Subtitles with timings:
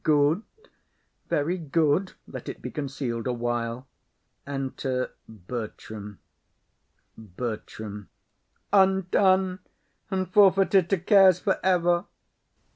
[0.03, 0.41] Good,
[1.29, 3.85] very good; let it be conceal'd awhile.
[4.47, 6.17] BERTRAM.
[8.73, 9.59] Undone,
[10.09, 12.05] and forfeited to cares for ever!